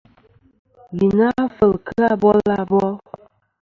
[0.97, 2.91] Yì na kfel kɨ abil abol.